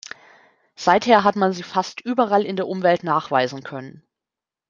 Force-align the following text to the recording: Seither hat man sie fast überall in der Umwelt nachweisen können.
Seither 0.75 1.23
hat 1.23 1.35
man 1.35 1.53
sie 1.53 1.61
fast 1.61 2.01
überall 2.01 2.43
in 2.43 2.55
der 2.55 2.67
Umwelt 2.67 3.03
nachweisen 3.03 3.61
können. 3.61 4.01